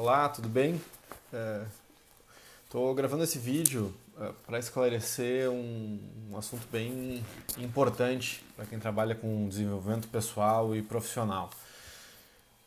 Olá, 0.00 0.28
tudo 0.28 0.48
bem? 0.48 0.80
Estou 2.64 2.92
é, 2.92 2.94
gravando 2.94 3.24
esse 3.24 3.36
vídeo 3.36 3.92
é, 4.16 4.30
para 4.46 4.56
esclarecer 4.60 5.50
um, 5.50 5.98
um, 6.30 6.36
assunto 6.36 6.64
bem 6.70 7.20
importante 7.58 8.44
para 8.54 8.64
quem 8.64 8.78
trabalha 8.78 9.16
com 9.16 9.48
desenvolvimento 9.48 10.06
pessoal 10.06 10.76
e 10.76 10.82
profissional, 10.82 11.50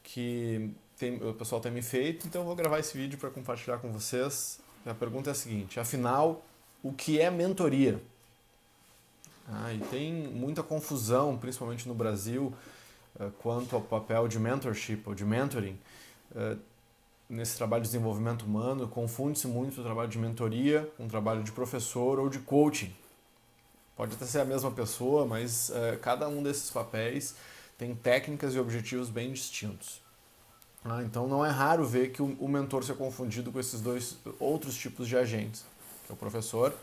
que 0.04 0.76
tem, 0.98 1.26
o 1.26 1.34
pessoal 1.34 1.62
tem 1.62 1.72
me 1.72 1.82
feito, 1.82 2.28
então 2.28 2.42
eu 2.42 2.46
vou 2.46 2.54
gravar 2.54 2.80
esse 2.80 2.98
vídeo 2.98 3.18
para 3.18 3.30
compartilhar 3.30 3.78
com 3.78 3.90
vocês. 3.94 4.60
A 4.86 4.94
pergunta 4.94 5.30
é 5.30 5.32
a 5.32 5.34
seguinte: 5.34 5.80
afinal, 5.80 6.44
o 6.84 6.92
que 6.92 7.18
é 7.18 7.32
mentoria? 7.32 7.98
Ah, 9.48 9.72
e 9.74 9.80
tem 9.86 10.12
muita 10.12 10.62
confusão, 10.62 11.38
principalmente 11.38 11.88
no 11.88 11.96
Brasil, 11.96 12.54
uh, 13.18 13.32
quanto 13.40 13.74
ao 13.74 13.82
papel 13.82 14.28
de 14.28 14.38
mentorship 14.38 15.02
ou 15.06 15.16
de 15.16 15.24
mentoring. 15.24 15.80
Nesse 17.32 17.56
trabalho 17.56 17.82
de 17.82 17.88
desenvolvimento 17.88 18.42
humano, 18.42 18.90
confunde-se 18.90 19.48
muito 19.48 19.80
o 19.80 19.84
trabalho 19.86 20.10
de 20.10 20.18
mentoria 20.18 20.92
com 20.98 21.06
o 21.06 21.08
trabalho 21.08 21.42
de 21.42 21.52
professor 21.54 22.20
ou 22.20 22.28
de 22.28 22.40
coaching. 22.40 22.94
Pode 23.96 24.16
até 24.16 24.26
ser 24.26 24.42
a 24.42 24.46
mesma 24.46 24.70
pessoa, 24.70 25.26
mas 25.26 25.70
uh, 25.70 25.98
cada 26.02 26.28
um 26.28 26.44
desses 26.44 26.70
papéis 26.70 27.34
tem 27.78 27.96
técnicas 27.96 28.54
e 28.54 28.60
objetivos 28.60 29.10
bem 29.10 29.32
distintos. 29.32 30.02
Ah, 30.84 31.04
então 31.04 31.26
não 31.26 31.46
é 31.46 31.50
raro 31.50 31.86
ver 31.86 32.12
que 32.12 32.22
o, 32.22 32.36
o 32.38 32.50
mentor 32.50 32.84
seja 32.84 32.96
confundido 32.96 33.50
com 33.50 33.62
esses 33.62 33.80
dois 33.80 34.18
outros 34.38 34.76
tipos 34.76 35.08
de 35.08 35.16
agentes, 35.16 35.64
que 36.06 36.12
é 36.12 36.14
o 36.14 36.18
professor 36.18 36.76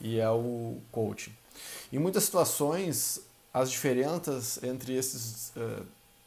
e 0.00 0.18
é 0.18 0.30
o 0.30 0.78
coaching. 0.90 1.34
Em 1.92 1.98
muitas 1.98 2.24
situações, 2.24 3.20
as 3.52 3.70
diferenças 3.70 4.62
entre 4.62 4.94
esses 4.94 5.52
uh, 5.56 5.84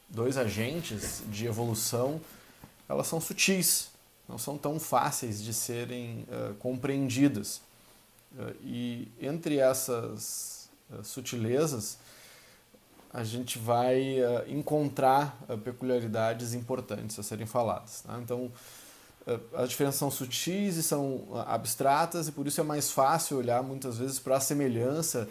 dois 0.08 0.38
agentes 0.38 1.24
de 1.28 1.48
evolução 1.48 2.22
elas 2.88 3.08
são 3.08 3.20
sutis, 3.20 3.90
não 4.28 4.38
são 4.38 4.58
tão 4.58 4.80
fáceis 4.80 5.42
de 5.44 5.54
serem 5.54 6.26
uh, 6.30 6.54
compreendidas. 6.56 7.62
Uh, 8.34 8.56
e 8.64 9.12
entre 9.22 9.58
essas 9.58 10.70
uh, 10.92 11.04
sutilezas, 11.04 11.98
a 13.14 13.24
gente 13.24 13.60
vai 13.60 14.18
encontrar 14.48 15.38
peculiaridades 15.64 16.56
importantes 16.56 17.20
a 17.20 17.22
serem 17.22 17.46
faladas. 17.46 18.02
Tá? 18.02 18.18
Então, 18.20 18.52
as 19.54 19.70
diferenças 19.70 20.00
são 20.00 20.10
sutis 20.10 20.78
e 20.78 20.82
são 20.82 21.28
abstratas, 21.46 22.28
e 22.28 22.32
por 22.32 22.48
isso 22.48 22.60
é 22.60 22.64
mais 22.64 22.90
fácil 22.90 23.38
olhar 23.38 23.62
muitas 23.62 24.00
vezes 24.00 24.18
para 24.18 24.38
a 24.38 24.40
semelhança 24.40 25.30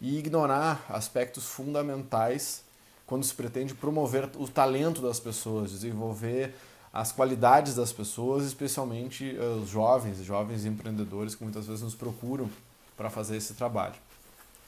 e 0.00 0.16
ignorar 0.16 0.86
aspectos 0.88 1.44
fundamentais 1.44 2.62
quando 3.04 3.24
se 3.24 3.34
pretende 3.34 3.74
promover 3.74 4.30
o 4.36 4.46
talento 4.46 5.02
das 5.02 5.18
pessoas, 5.18 5.72
desenvolver 5.72 6.54
as 6.94 7.10
qualidades 7.10 7.74
das 7.74 7.92
pessoas, 7.92 8.44
especialmente 8.44 9.36
eh, 9.36 9.42
os 9.42 9.68
jovens, 9.68 10.18
jovens 10.18 10.64
empreendedores 10.64 11.34
que 11.34 11.42
muitas 11.42 11.66
vezes 11.66 11.82
nos 11.82 11.96
procuram 11.96 12.48
para 12.96 13.10
fazer 13.10 13.36
esse 13.36 13.54
trabalho. 13.54 13.96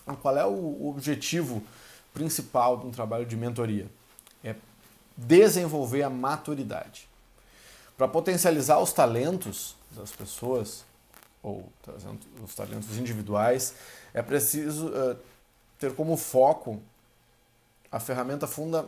Então, 0.03 0.17
qual 0.17 0.37
é 0.37 0.45
o 0.45 0.89
objetivo 0.89 1.63
principal 2.13 2.79
de 2.79 2.87
um 2.87 2.91
trabalho 2.91 3.25
de 3.25 3.37
mentoria? 3.37 3.87
É 4.43 4.57
desenvolver 5.17 6.03
a 6.03 6.11
maturidade. 6.11 7.09
Para 7.97 8.09
potencializar 8.09 8.81
os 8.81 8.93
talentos 8.93 9.77
das 9.93 10.11
pessoas, 10.11 10.85
ou 11.45 11.73
os 12.43 12.55
talentos 12.57 12.99
individuais, 12.99 13.73
é 14.13 14.21
preciso 14.21 14.89
uh, 14.89 15.17
ter 15.79 15.95
como 15.95 16.17
foco 16.17 16.83
a 17.93 18.01
ferramenta 18.01 18.49
funda 18.49 18.85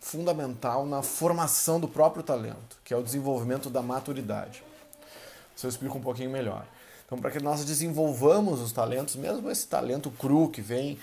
fundamental 0.00 0.86
na 0.86 1.02
formação 1.02 1.80
do 1.80 1.88
próprio 1.88 2.22
talento, 2.22 2.78
que 2.84 2.94
é 2.94 2.96
o 2.96 3.02
desenvolvimento 3.02 3.68
da 3.68 3.82
maturidade. 3.82 4.62
Se 5.54 5.66
eu 5.66 5.70
explico 5.70 5.98
um 5.98 6.02
pouquinho 6.02 6.30
melhor. 6.30 6.66
Então, 7.06 7.18
para 7.18 7.30
que 7.30 7.40
nós 7.40 7.64
desenvolvamos 7.64 8.60
os 8.60 8.72
talentos, 8.72 9.16
mesmo 9.16 9.50
esse 9.50 9.66
talento 9.66 10.10
cru 10.10 10.48
que 10.48 10.60
vem 10.60 10.98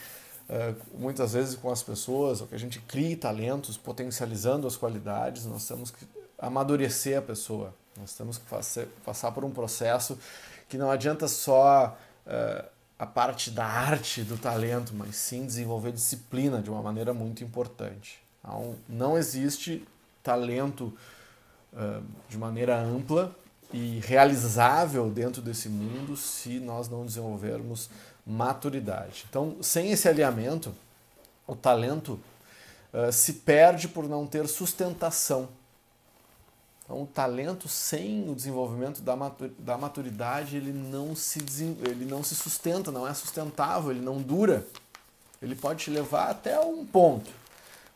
uh, 0.50 1.00
muitas 1.00 1.34
vezes 1.34 1.56
com 1.56 1.72
as 1.72 1.82
pessoas, 1.82 2.42
ou 2.42 2.48
que 2.48 2.56
a 2.56 2.60
gente 2.60 2.80
crie 2.80 3.16
talentos 3.16 3.78
potencializando 3.78 4.68
as 4.68 4.76
qualidades, 4.76 5.46
nós 5.46 5.68
temos 5.68 5.92
que 5.92 6.06
amadurecer 6.38 7.18
a 7.18 7.22
pessoa. 7.22 7.74
Nós 7.98 8.14
temos 8.14 8.38
que 8.38 8.46
fazer, 8.46 8.88
passar 9.06 9.32
por 9.32 9.46
um 9.46 9.52
processo 9.52 10.18
que 10.68 10.78
não 10.78 10.92
adianta 10.92 11.28
só 11.28 11.98
uh, 12.26 12.68
a 12.98 13.06
parte 13.06 13.52
da 13.52 13.66
arte 13.66 14.24
do 14.24 14.38
talento, 14.38 14.94
mas 14.94 15.16
sim 15.16 15.46
desenvolver 15.46 15.92
disciplina 15.92 16.62
de 16.62 16.70
uma 16.70 16.82
maneira 16.82 17.14
muito 17.14 17.44
importante. 17.44 18.23
Não 18.90 19.18
existe 19.18 19.88
talento 20.22 20.94
de 22.30 22.38
maneira 22.38 22.80
ampla 22.80 23.36
e 23.72 24.00
realizável 24.02 25.10
dentro 25.10 25.42
desse 25.42 25.70
mundo 25.70 26.16
se 26.16 26.60
nós 26.60 26.88
não 26.88 27.06
desenvolvermos 27.06 27.90
maturidade. 28.26 29.26
Então, 29.30 29.58
sem 29.62 29.92
esse 29.92 30.08
alinhamento, 30.08 30.74
o 31.48 31.56
talento 31.56 32.20
se 33.12 33.34
perde 33.34 33.88
por 33.88 34.08
não 34.08 34.28
ter 34.28 34.48
sustentação. 34.48 35.50
Então, 36.86 37.02
o 37.02 37.08
talento 37.08 37.68
sem 37.68 38.30
o 38.30 38.36
desenvolvimento 38.36 39.02
da 39.02 39.78
maturidade, 39.78 40.58
ele 40.58 40.72
não, 40.72 41.16
se, 41.16 41.40
ele 41.88 42.06
não 42.06 42.22
se 42.24 42.36
sustenta, 42.36 42.92
não 42.92 43.08
é 43.08 43.14
sustentável, 43.14 43.90
ele 43.90 44.02
não 44.02 44.22
dura. 44.22 44.68
Ele 45.42 45.56
pode 45.56 45.86
te 45.86 45.90
levar 45.90 46.30
até 46.30 46.60
um 46.60 46.86
ponto, 46.86 47.32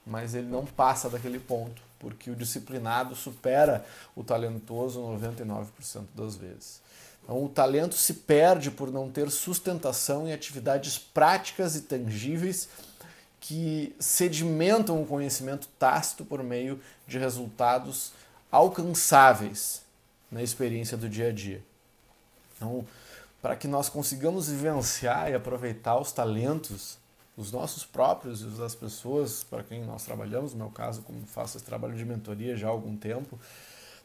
mas 0.07 0.33
ele 0.33 0.47
não 0.47 0.65
passa 0.65 1.09
daquele 1.09 1.39
ponto, 1.39 1.81
porque 1.99 2.31
o 2.31 2.35
disciplinado 2.35 3.15
supera 3.15 3.85
o 4.15 4.23
talentoso 4.23 5.01
99% 5.01 5.67
das 6.15 6.35
vezes. 6.35 6.81
Então, 7.23 7.43
o 7.43 7.49
talento 7.49 7.95
se 7.95 8.13
perde 8.13 8.71
por 8.71 8.89
não 8.89 9.11
ter 9.11 9.29
sustentação 9.29 10.27
em 10.27 10.33
atividades 10.33 10.97
práticas 10.97 11.75
e 11.75 11.81
tangíveis 11.81 12.69
que 13.41 13.95
sedimentam 13.99 15.01
o 15.01 15.05
conhecimento 15.05 15.67
tácito 15.77 16.23
por 16.23 16.41
meio 16.41 16.81
de 17.05 17.17
resultados 17.17 18.13
alcançáveis 18.49 19.81
na 20.31 20.41
experiência 20.41 20.95
do 20.95 21.09
dia 21.09 21.29
a 21.29 21.31
dia. 21.33 21.61
Então, 22.55 22.85
para 23.41 23.55
que 23.55 23.67
nós 23.67 23.89
consigamos 23.89 24.49
vivenciar 24.49 25.29
e 25.29 25.35
aproveitar 25.35 25.99
os 25.99 26.11
talentos 26.11 26.97
os 27.37 27.51
nossos 27.51 27.85
próprios 27.85 28.41
e 28.41 28.45
os 28.45 28.57
das 28.57 28.73
pessoas 28.73 29.43
para 29.43 29.63
quem 29.63 29.85
nós 29.85 30.03
trabalhamos, 30.03 30.53
no 30.53 30.57
meu 30.57 30.69
caso, 30.71 31.03
como 31.03 31.25
faço 31.27 31.57
esse 31.57 31.65
trabalho 31.65 31.95
de 31.95 32.03
mentoria 32.03 32.57
já 32.57 32.67
há 32.67 32.71
algum 32.71 32.97
tempo, 32.97 33.39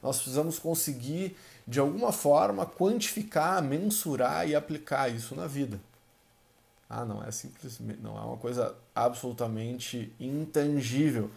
nós 0.03 0.17
precisamos 0.17 0.59
conseguir, 0.59 1.35
de 1.67 1.81
alguma 1.81 2.13
forma, 2.13 2.67
quantificar, 2.67 3.63
mensurar 3.63 4.47
e 4.47 4.55
aplicar 4.55 5.09
isso 5.09 5.35
na 5.35 5.47
vida. 5.47 5.81
Ah, 6.91 7.07
não 7.07 7.25
é 7.25 7.31
simplesmente, 7.31 8.01
não 8.03 8.19
é 8.19 8.21
uma 8.21 8.37
coisa 8.37 8.77
absolutamente 8.95 10.13
intangível. 10.21 11.31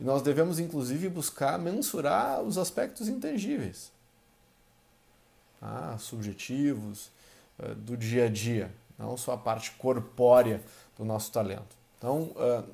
E 0.00 0.04
nós 0.04 0.22
devemos, 0.22 0.58
inclusive, 0.58 1.10
buscar 1.10 1.58
mensurar 1.58 2.40
os 2.40 2.56
aspectos 2.56 3.08
intangíveis, 3.08 3.92
ah, 5.60 5.96
subjetivos, 5.98 7.10
eh, 7.58 7.74
do 7.74 7.94
dia 7.94 8.24
a 8.24 8.28
dia, 8.28 8.72
não 8.98 9.16
só 9.16 9.32
a 9.32 9.36
parte 9.36 9.72
corpórea 9.72 10.62
do 11.02 11.04
nosso 11.04 11.32
talento. 11.32 11.76
Então, 11.98 12.32
uh, 12.36 12.64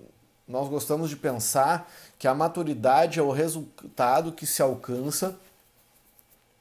nós 0.46 0.68
gostamos 0.68 1.10
de 1.10 1.16
pensar 1.16 1.90
que 2.18 2.28
a 2.28 2.34
maturidade 2.34 3.18
é 3.18 3.22
o 3.22 3.30
resultado 3.30 4.32
que 4.32 4.46
se 4.46 4.62
alcança 4.62 5.38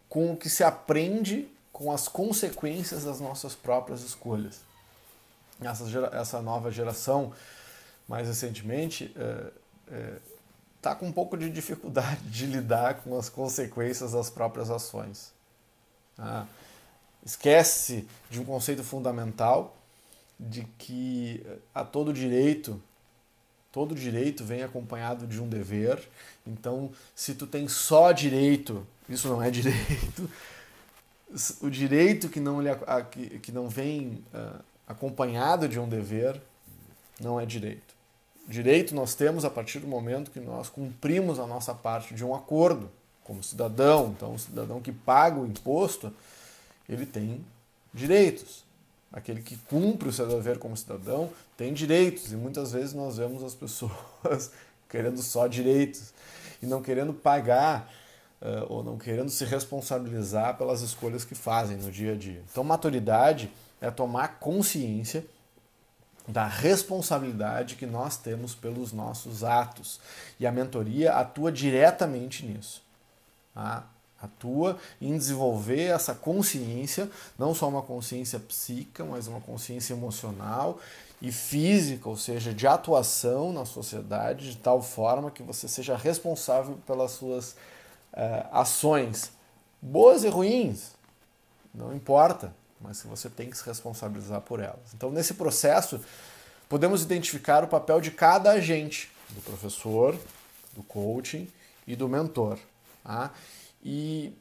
com 0.09 0.31
o 0.31 0.37
que 0.37 0.49
se 0.49 0.63
aprende 0.63 1.49
com 1.71 1.91
as 1.91 2.07
consequências 2.07 3.03
das 3.03 3.19
nossas 3.19 3.53
próprias 3.53 4.01
escolhas. 4.01 4.61
Essa, 5.61 5.85
essa 6.13 6.41
nova 6.41 6.71
geração, 6.71 7.33
mais 8.07 8.27
recentemente, 8.27 9.13
está 10.75 10.91
é, 10.91 10.93
é, 10.93 10.95
com 10.95 11.07
um 11.07 11.11
pouco 11.11 11.37
de 11.37 11.49
dificuldade 11.49 12.21
de 12.23 12.45
lidar 12.45 12.95
com 13.01 13.17
as 13.17 13.29
consequências 13.29 14.13
das 14.13 14.29
próprias 14.29 14.69
ações. 14.69 15.31
Ah, 16.17 16.45
esquece 17.25 18.07
de 18.29 18.39
um 18.39 18.45
conceito 18.45 18.83
fundamental 18.83 19.76
de 20.39 20.63
que 20.77 21.43
a 21.73 21.83
todo 21.83 22.13
direito, 22.13 22.81
todo 23.71 23.95
direito 23.95 24.43
vem 24.43 24.63
acompanhado 24.63 25.25
de 25.25 25.41
um 25.41 25.47
dever. 25.47 26.07
Então, 26.45 26.91
se 27.15 27.33
tu 27.33 27.47
tem 27.47 27.67
só 27.67 28.11
direito, 28.11 28.85
isso 29.09 29.27
não 29.27 29.41
é 29.41 29.49
direito. 29.51 30.29
O 31.61 31.69
direito 31.69 32.29
que 32.29 32.39
não, 32.39 32.59
que, 33.41 33.51
não 33.51 33.67
vem 33.67 34.23
uh, 34.33 34.63
acompanhado 34.87 35.67
de 35.67 35.79
um 35.79 35.89
dever 35.89 36.41
não 37.19 37.39
é 37.39 37.45
direito. 37.45 37.95
Direito 38.47 38.95
nós 38.95 39.13
temos 39.13 39.43
a 39.43 39.49
partir 39.49 39.79
do 39.79 39.87
momento 39.87 40.31
que 40.31 40.39
nós 40.39 40.69
cumprimos 40.69 41.37
a 41.37 41.45
nossa 41.45 41.73
parte 41.73 42.13
de 42.13 42.23
um 42.23 42.33
acordo 42.33 42.89
como 43.25 43.43
cidadão. 43.43 44.13
Então, 44.15 44.35
o 44.35 44.39
cidadão 44.39 44.81
que 44.81 44.93
paga 44.93 45.37
o 45.37 45.45
imposto, 45.45 46.13
ele 46.87 47.05
tem 47.05 47.43
direitos. 47.93 48.63
Aquele 49.17 49.41
que 49.41 49.57
cumpre 49.57 50.07
o 50.07 50.13
seu 50.13 50.27
dever 50.27 50.59
como 50.59 50.77
cidadão 50.77 51.31
tem 51.57 51.73
direitos, 51.73 52.31
e 52.31 52.35
muitas 52.35 52.71
vezes 52.71 52.93
nós 52.93 53.17
vemos 53.17 53.43
as 53.43 53.55
pessoas 53.55 54.51
querendo 54.87 55.23
só 55.23 55.47
direitos 55.47 56.13
e 56.61 56.67
não 56.67 56.83
querendo 56.83 57.11
pagar 57.11 57.91
uh, 58.39 58.71
ou 58.71 58.83
não 58.83 58.95
querendo 58.95 59.31
se 59.31 59.43
responsabilizar 59.43 60.55
pelas 60.55 60.81
escolhas 60.81 61.25
que 61.25 61.33
fazem 61.33 61.77
no 61.77 61.91
dia 61.91 62.13
a 62.13 62.15
dia. 62.15 62.43
Então, 62.51 62.63
maturidade 62.63 63.51
é 63.81 63.89
tomar 63.89 64.39
consciência 64.39 65.25
da 66.27 66.45
responsabilidade 66.45 67.73
que 67.73 67.87
nós 67.87 68.17
temos 68.17 68.53
pelos 68.53 68.93
nossos 68.93 69.43
atos. 69.43 69.99
E 70.39 70.45
a 70.45 70.51
mentoria 70.51 71.13
atua 71.13 71.51
diretamente 71.51 72.45
nisso. 72.45 72.83
Tá? 73.55 73.83
Atua 74.21 74.77
em 74.99 75.17
desenvolver 75.17 75.85
essa 75.85 76.15
consciência, 76.15 77.09
não 77.37 77.53
só 77.53 77.67
uma 77.67 77.81
consciência 77.81 78.39
psíquica, 78.39 79.05
mas 79.05 79.27
uma 79.27 79.41
consciência 79.41 79.93
emocional 79.93 80.79
e 81.21 81.31
física, 81.31 82.09
ou 82.09 82.17
seja, 82.17 82.53
de 82.53 82.65
atuação 82.65 83.53
na 83.53 83.65
sociedade, 83.65 84.51
de 84.51 84.57
tal 84.57 84.81
forma 84.81 85.31
que 85.31 85.43
você 85.43 85.67
seja 85.67 85.95
responsável 85.95 86.77
pelas 86.85 87.11
suas 87.11 87.51
uh, 87.51 88.47
ações, 88.51 89.31
boas 89.81 90.23
e 90.23 90.29
ruins, 90.29 90.91
não 91.73 91.95
importa 91.95 92.53
mas 92.79 93.01
que 93.01 93.07
você 93.07 93.29
tem 93.29 93.49
que 93.49 93.57
se 93.57 93.65
responsabilizar 93.65 94.41
por 94.41 94.59
elas. 94.59 94.93
Então, 94.93 95.09
nesse 95.09 95.33
processo, 95.33 95.99
podemos 96.69 97.01
identificar 97.01 97.63
o 97.63 97.67
papel 97.67 97.99
de 97.99 98.11
cada 98.11 98.51
agente, 98.51 99.11
do 99.29 99.41
professor, 99.41 100.17
do 100.73 100.83
coaching 100.83 101.49
e 101.85 101.95
do 101.95 102.07
mentor. 102.07 102.57
Tá? 103.03 103.31
E, 103.83 104.33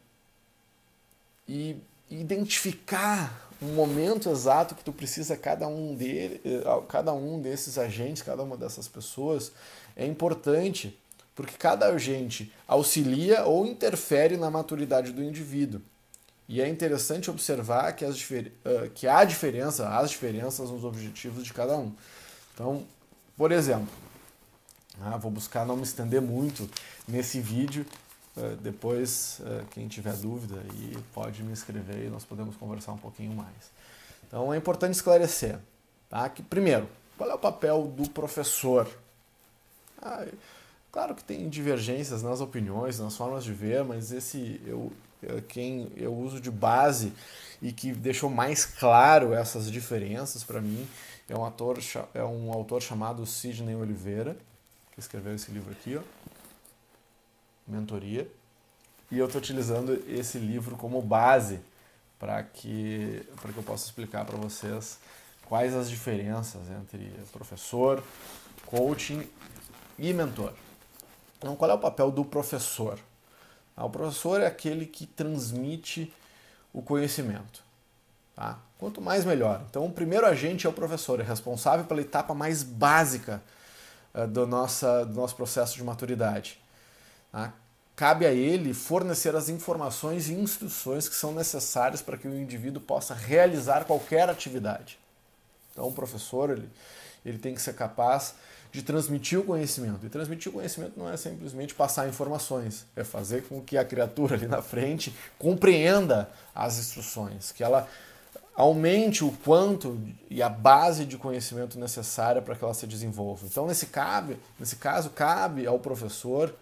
e 1.48 1.76
identificar 2.10 3.48
um 3.60 3.74
momento 3.74 4.28
exato 4.30 4.74
que 4.74 4.84
tu 4.84 4.92
precisa 4.92 5.36
cada 5.36 5.66
um 5.66 5.94
dele, 5.94 6.40
eh, 6.44 6.82
cada 6.88 7.12
um 7.12 7.40
desses 7.40 7.78
agentes, 7.78 8.22
cada 8.22 8.42
uma 8.42 8.56
dessas 8.56 8.86
pessoas 8.86 9.52
é 9.96 10.04
importante, 10.04 10.98
porque 11.34 11.54
cada 11.58 11.86
agente 11.86 12.52
auxilia 12.68 13.44
ou 13.44 13.66
interfere 13.66 14.36
na 14.36 14.50
maturidade 14.50 15.12
do 15.12 15.22
indivíduo. 15.22 15.80
E 16.48 16.60
é 16.60 16.68
interessante 16.68 17.30
observar 17.30 17.92
que, 17.94 18.04
as 18.04 18.16
uh, 18.20 18.90
que 18.94 19.08
há 19.08 19.24
diferença, 19.24 19.88
as 19.88 20.10
diferenças 20.10 20.70
nos 20.70 20.84
objetivos 20.84 21.44
de 21.44 21.52
cada 21.52 21.76
um. 21.76 21.92
Então, 22.54 22.84
por 23.36 23.50
exemplo, 23.50 23.92
ah, 25.00 25.16
vou 25.16 25.30
buscar 25.30 25.66
não 25.66 25.76
me 25.76 25.82
estender 25.82 26.22
muito 26.22 26.68
nesse 27.06 27.40
vídeo. 27.40 27.84
Uh, 28.36 28.54
depois, 28.56 29.40
uh, 29.40 29.64
quem 29.70 29.88
tiver 29.88 30.14
dúvida, 30.14 30.56
aí 30.60 30.96
pode 31.14 31.42
me 31.42 31.52
escrever 31.52 32.04
e 32.04 32.10
nós 32.10 32.24
podemos 32.24 32.54
conversar 32.56 32.92
um 32.92 32.98
pouquinho 32.98 33.32
mais. 33.32 33.70
Então, 34.26 34.52
é 34.52 34.56
importante 34.56 34.94
esclarecer. 34.94 35.58
Tá? 36.10 36.28
Que, 36.28 36.42
primeiro, 36.42 36.88
qual 37.16 37.30
é 37.30 37.34
o 37.34 37.38
papel 37.38 37.84
do 37.84 38.10
professor? 38.10 38.86
Ah, 40.02 40.26
claro 40.92 41.14
que 41.14 41.24
tem 41.24 41.48
divergências 41.48 42.22
nas 42.22 42.40
opiniões, 42.40 42.98
nas 42.98 43.16
formas 43.16 43.42
de 43.42 43.52
ver, 43.52 43.82
mas 43.84 44.12
esse 44.12 44.60
eu, 44.66 44.92
é, 45.22 45.40
quem 45.40 45.90
eu 45.96 46.14
uso 46.14 46.40
de 46.40 46.50
base 46.50 47.12
e 47.62 47.72
que 47.72 47.92
deixou 47.92 48.28
mais 48.28 48.64
claro 48.66 49.32
essas 49.32 49.70
diferenças 49.70 50.44
para 50.44 50.60
mim 50.60 50.86
é 51.28 51.34
um 51.34 51.44
ator 51.44 51.78
é 52.12 52.22
um 52.22 52.52
autor 52.52 52.82
chamado 52.82 53.24
Sidney 53.24 53.74
Oliveira 53.74 54.36
que 54.92 55.00
escreveu 55.00 55.34
esse 55.34 55.50
livro 55.50 55.72
aqui 55.72 55.96
ó 55.96 56.02
mentoria 57.66 58.28
e 59.10 59.18
eu 59.18 59.26
estou 59.26 59.40
utilizando 59.40 60.02
esse 60.08 60.38
livro 60.38 60.76
como 60.76 61.00
base 61.00 61.60
para 62.18 62.42
que 62.42 63.26
que 63.52 63.58
eu 63.58 63.62
possa 63.62 63.84
explicar 63.86 64.24
para 64.24 64.36
vocês 64.36 64.98
quais 65.44 65.74
as 65.74 65.88
diferenças 65.88 66.62
entre 66.70 67.12
professor 67.32 68.02
coaching 68.66 69.28
e 69.98 70.12
mentor 70.12 70.52
então 71.38 71.54
qual 71.54 71.70
é 71.70 71.74
o 71.74 71.78
papel 71.78 72.10
do 72.10 72.24
professor 72.24 72.98
ah, 73.76 73.84
o 73.84 73.90
professor 73.90 74.40
é 74.40 74.46
aquele 74.46 74.86
que 74.86 75.06
transmite 75.06 76.12
o 76.72 76.80
conhecimento. 76.80 77.62
Tá? 78.34 78.58
Quanto 78.78 79.00
mais, 79.00 79.24
melhor. 79.24 79.62
Então, 79.68 79.84
o 79.84 79.92
primeiro 79.92 80.26
agente 80.26 80.66
é 80.66 80.70
o 80.70 80.72
professor, 80.72 81.20
é 81.20 81.22
responsável 81.22 81.84
pela 81.84 82.00
etapa 82.00 82.34
mais 82.34 82.62
básica 82.62 83.42
uh, 84.14 84.26
do, 84.26 84.46
nossa, 84.46 85.04
do 85.04 85.14
nosso 85.14 85.36
processo 85.36 85.76
de 85.76 85.84
maturidade. 85.84 86.58
Tá? 87.32 87.52
Cabe 87.94 88.26
a 88.26 88.32
ele 88.32 88.74
fornecer 88.74 89.34
as 89.34 89.48
informações 89.48 90.28
e 90.28 90.34
instruções 90.34 91.08
que 91.08 91.14
são 91.14 91.32
necessárias 91.32 92.02
para 92.02 92.18
que 92.18 92.28
o 92.28 92.34
indivíduo 92.34 92.80
possa 92.80 93.14
realizar 93.14 93.84
qualquer 93.84 94.28
atividade. 94.28 94.98
Então, 95.72 95.88
o 95.88 95.92
professor 95.92 96.50
ele, 96.50 96.68
ele 97.24 97.38
tem 97.38 97.54
que 97.54 97.62
ser 97.62 97.74
capaz 97.74 98.34
de 98.70 98.82
transmitir 98.82 99.40
o 99.40 99.44
conhecimento. 99.44 100.04
E 100.04 100.08
transmitir 100.10 100.50
o 100.50 100.54
conhecimento 100.54 100.98
não 100.98 101.10
é 101.10 101.16
simplesmente 101.16 101.74
passar 101.74 102.06
informações, 102.06 102.84
é 102.94 103.02
fazer 103.02 103.44
com 103.44 103.62
que 103.62 103.78
a 103.78 103.84
criatura 103.84 104.36
ali 104.36 104.46
na 104.46 104.60
frente 104.60 105.14
compreenda 105.38 106.28
as 106.54 106.78
instruções, 106.78 107.52
que 107.52 107.64
ela 107.64 107.88
aumente 108.54 109.24
o 109.24 109.32
quanto 109.44 109.98
e 110.30 110.42
a 110.42 110.48
base 110.48 111.04
de 111.04 111.18
conhecimento 111.18 111.78
necessária 111.78 112.40
para 112.40 112.54
que 112.54 112.64
ela 112.64 112.74
se 112.74 112.86
desenvolva. 112.86 113.46
Então, 113.46 113.66
nesse, 113.66 113.86
cabe, 113.86 114.38
nesse 114.58 114.76
caso, 114.76 115.10
cabe 115.10 115.66
ao 115.66 115.78
professor 115.78 116.54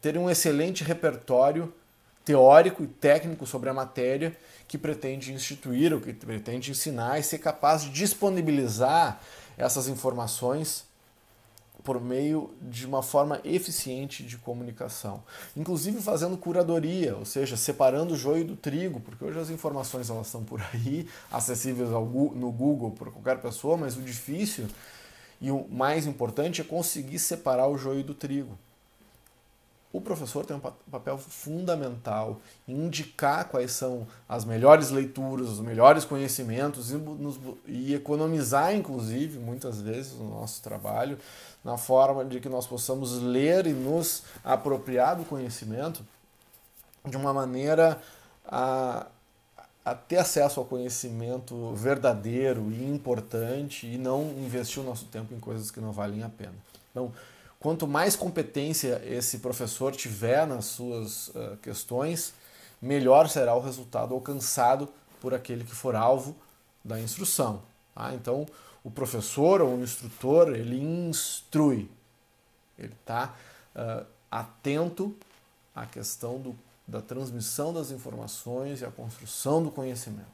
ter 0.00 0.18
um 0.18 0.28
excelente 0.28 0.84
repertório 0.84 1.72
teórico 2.24 2.82
e 2.82 2.86
técnico 2.86 3.46
sobre 3.46 3.68
a 3.68 3.74
matéria 3.74 4.36
que 4.66 4.78
pretende 4.78 5.32
instituir, 5.32 5.92
ou 5.92 6.00
que 6.00 6.12
pretende 6.12 6.70
ensinar 6.70 7.18
e 7.18 7.22
ser 7.22 7.38
capaz 7.38 7.82
de 7.82 7.90
disponibilizar 7.90 9.20
essas 9.58 9.88
informações 9.88 10.84
por 11.84 12.00
meio 12.00 12.50
de 12.62 12.86
uma 12.86 13.02
forma 13.02 13.40
eficiente 13.44 14.22
de 14.22 14.38
comunicação, 14.38 15.22
inclusive 15.54 16.00
fazendo 16.00 16.34
curadoria, 16.38 17.14
ou 17.14 17.26
seja, 17.26 17.58
separando 17.58 18.14
o 18.14 18.16
joio 18.16 18.42
do 18.42 18.56
trigo, 18.56 19.00
porque 19.00 19.22
hoje 19.22 19.38
as 19.38 19.50
informações 19.50 20.08
elas 20.08 20.26
estão 20.26 20.42
por 20.42 20.62
aí, 20.72 21.06
acessíveis 21.30 21.90
no 21.90 22.50
Google 22.50 22.90
por 22.92 23.12
qualquer 23.12 23.38
pessoa, 23.38 23.76
mas 23.76 23.98
o 23.98 24.00
difícil 24.00 24.66
e 25.42 25.50
o 25.50 25.68
mais 25.68 26.06
importante 26.06 26.62
é 26.62 26.64
conseguir 26.64 27.18
separar 27.18 27.68
o 27.68 27.76
joio 27.76 28.02
do 28.02 28.14
trigo. 28.14 28.58
O 29.94 30.00
professor 30.00 30.44
tem 30.44 30.56
um 30.56 30.60
papel 30.90 31.16
fundamental 31.16 32.40
em 32.66 32.74
indicar 32.74 33.44
quais 33.44 33.70
são 33.70 34.08
as 34.28 34.44
melhores 34.44 34.90
leituras, 34.90 35.48
os 35.48 35.60
melhores 35.60 36.04
conhecimentos 36.04 36.90
e, 36.90 36.96
nos, 36.96 37.38
e 37.64 37.94
economizar, 37.94 38.74
inclusive, 38.74 39.38
muitas 39.38 39.80
vezes, 39.80 40.14
o 40.14 40.24
nosso 40.24 40.60
trabalho, 40.64 41.16
na 41.62 41.78
forma 41.78 42.24
de 42.24 42.40
que 42.40 42.48
nós 42.48 42.66
possamos 42.66 43.22
ler 43.22 43.68
e 43.68 43.72
nos 43.72 44.24
apropriar 44.42 45.14
do 45.14 45.24
conhecimento 45.24 46.04
de 47.08 47.16
uma 47.16 47.32
maneira 47.32 48.02
a, 48.44 49.06
a 49.84 49.94
ter 49.94 50.16
acesso 50.16 50.58
ao 50.58 50.66
conhecimento 50.66 51.72
verdadeiro 51.76 52.68
e 52.72 52.84
importante 52.84 53.86
e 53.86 53.96
não 53.96 54.22
investir 54.38 54.82
o 54.82 54.84
nosso 54.84 55.04
tempo 55.04 55.32
em 55.32 55.38
coisas 55.38 55.70
que 55.70 55.80
não 55.80 55.92
valem 55.92 56.24
a 56.24 56.28
pena. 56.28 56.54
Então, 56.90 57.12
quanto 57.58 57.86
mais 57.86 58.14
competência 58.16 59.02
esse 59.04 59.38
professor 59.38 59.94
tiver 59.94 60.46
nas 60.46 60.66
suas 60.66 61.28
uh, 61.28 61.56
questões, 61.62 62.34
melhor 62.80 63.28
será 63.28 63.54
o 63.54 63.60
resultado 63.60 64.14
alcançado 64.14 64.88
por 65.20 65.32
aquele 65.32 65.64
que 65.64 65.74
for 65.74 65.94
alvo 65.94 66.36
da 66.84 67.00
instrução. 67.00 67.62
Tá? 67.94 68.12
Então, 68.14 68.46
o 68.82 68.90
professor 68.90 69.62
ou 69.62 69.76
o 69.76 69.82
instrutor 69.82 70.54
ele 70.54 70.78
instrui, 70.78 71.90
ele 72.78 72.92
está 73.00 73.34
uh, 73.74 74.04
atento 74.30 75.16
à 75.74 75.86
questão 75.86 76.38
do, 76.38 76.54
da 76.86 77.00
transmissão 77.00 77.72
das 77.72 77.90
informações 77.90 78.82
e 78.82 78.84
a 78.84 78.90
construção 78.90 79.62
do 79.62 79.70
conhecimento. 79.70 80.26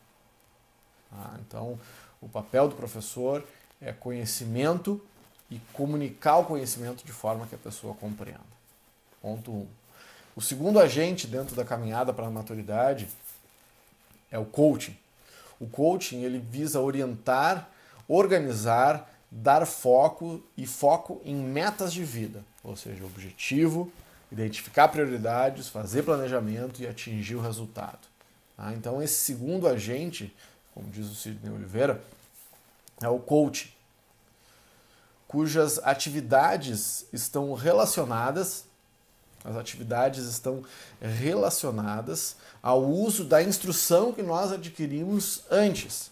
Tá? 1.11 1.37
Então, 1.47 1.79
o 2.21 2.29
papel 2.29 2.69
do 2.69 2.75
professor 2.75 3.47
é 3.81 3.93
conhecimento 3.93 5.01
e 5.51 5.59
comunicar 5.73 6.39
o 6.39 6.45
conhecimento 6.45 7.05
de 7.05 7.13
forma 7.13 7.47
que 7.47 7.55
a 7.55 7.59
pessoa 7.59 7.95
compreenda. 7.95 8.41
Ponto 9.21 9.51
1. 9.51 9.55
Um. 9.55 9.67
O 10.37 10.41
segundo 10.41 10.79
agente 10.79 11.27
dentro 11.27 11.57
da 11.57 11.65
caminhada 11.65 12.13
para 12.13 12.27
a 12.27 12.31
maturidade 12.31 13.09
é 14.31 14.39
o 14.39 14.45
coaching. 14.45 14.97
O 15.59 15.67
coaching 15.67 16.23
ele 16.23 16.39
visa 16.39 16.81
orientar 16.81 17.69
organizar, 18.11 19.09
dar 19.31 19.65
foco 19.65 20.43
e 20.57 20.67
foco 20.67 21.23
em 21.25 21.37
metas 21.37 21.93
de 21.93 22.03
vida, 22.03 22.45
ou 22.65 22.75
seja, 22.75 23.05
objetivo, 23.05 23.93
identificar 24.33 24.89
prioridades, 24.89 25.69
fazer 25.69 26.03
planejamento 26.03 26.83
e 26.83 26.89
atingir 26.89 27.37
o 27.37 27.41
resultado. 27.41 28.01
Tá? 28.57 28.73
Então, 28.75 29.01
esse 29.01 29.15
segundo 29.15 29.69
agente, 29.69 30.35
como 30.75 30.91
diz 30.91 31.07
o 31.07 31.15
Sidney 31.15 31.53
Oliveira, 31.53 32.03
é 33.01 33.09
o 33.09 33.21
coaching, 33.21 33.71
cujas 35.31 35.79
atividades 35.85 37.07
estão 37.13 37.55
relacionadas, 37.55 38.65
as 39.45 39.55
atividades 39.55 40.25
estão 40.25 40.65
relacionadas 41.01 42.35
ao 42.61 42.83
uso 42.83 43.25
da 43.25 43.41
instrução 43.41 44.13
que 44.13 44.25
nós 44.25 44.51
adquirimos 44.51 45.45
antes. 45.49 46.11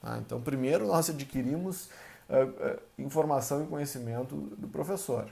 Tá? 0.00 0.16
Então, 0.24 0.40
primeiro 0.40 0.86
nós 0.86 1.10
adquirimos 1.10 1.90
uh, 2.30 2.46
uh, 2.46 2.78
informação 2.98 3.62
e 3.62 3.66
conhecimento 3.66 4.34
do 4.56 4.68
professor. 4.68 5.28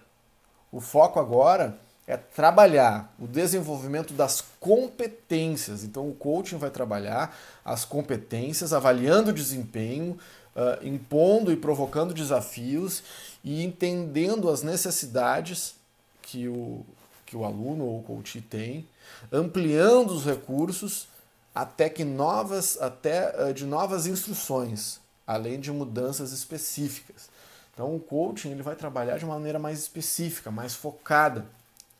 O 0.71 0.79
foco 0.79 1.19
agora 1.19 1.79
é 2.07 2.19
trabalhar 2.19 3.11
o 3.19 3.27
desenvolvimento 3.27 4.13
das 4.13 4.45
competências. 4.61 5.83
Então, 5.83 6.07
o 6.11 6.15
coaching 6.15 6.59
vai 6.59 6.69
trabalhar 6.69 7.35
as 7.65 7.87
competências, 7.87 8.75
avaliando 8.75 9.31
o 9.31 9.35
desempenho, 9.35 10.19
uh, 10.55 10.87
impondo 10.87 11.53
e 11.53 11.57
provocando 11.57 12.15
desafios 12.15 13.03
e 13.43 13.65
entendendo 13.65 14.49
as 14.49 14.63
necessidades 14.63 15.75
que 16.23 16.49
o, 16.49 16.85
que 17.27 17.37
o 17.37 17.45
aluno 17.45 17.85
ou 17.85 18.01
o 18.01 18.03
coach 18.03 18.41
tem, 18.41 18.87
ampliando 19.33 20.11
os 20.11 20.25
recursos 20.25 21.09
até 21.55 21.89
que 21.89 22.05
novas, 22.05 22.81
até 22.81 23.49
uh, 23.49 23.55
de 23.55 23.65
novas 23.65 24.07
instruções, 24.07 25.01
além 25.27 25.61
de 25.61 25.71
mudanças 25.71 26.33
específicas. 26.33 27.29
Então, 27.73 27.95
o 27.95 28.01
coaching 28.01 28.51
ele 28.51 28.63
vai 28.63 28.77
trabalhar 28.77 29.19
de 29.19 29.25
uma 29.25 29.35
maneira 29.35 29.59
mais 29.59 29.81
específica, 29.81 30.51
mais 30.51 30.75
focada 30.75 31.45